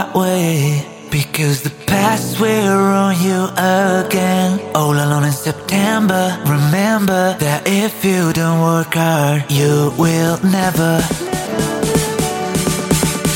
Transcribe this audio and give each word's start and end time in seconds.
that 0.00 0.14
way. 0.14 0.86
Because 1.10 1.62
the 1.62 1.74
past 1.86 2.40
will 2.40 2.76
ruin 2.88 3.16
you 3.28 3.40
again. 3.56 4.50
All 4.74 4.94
alone 4.94 5.24
in 5.24 5.32
September. 5.32 6.24
Remember 6.46 7.36
that 7.44 7.62
if 7.66 8.04
you 8.04 8.32
don't 8.32 8.60
work 8.60 8.94
hard, 8.94 9.44
you 9.50 9.92
will 9.98 10.36
never. 10.58 10.92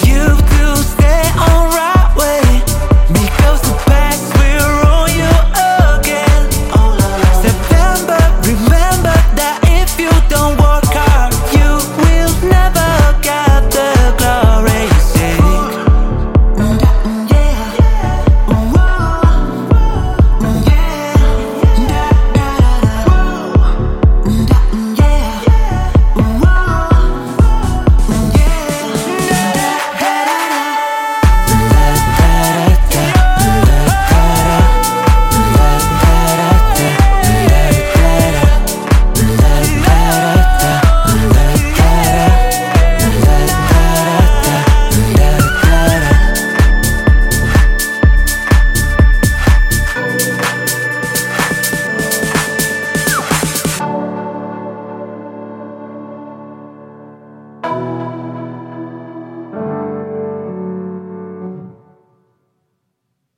You 0.09 0.25
do 0.55 0.67
stay 0.93 1.25
on. 1.49 1.74